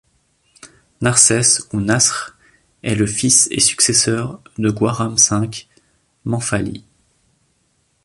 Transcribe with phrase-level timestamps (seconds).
[1.01, 2.35] Narsès ou Nasr
[2.81, 5.67] est le fils et successeur de Gouaram V
[6.25, 6.83] Mamphali.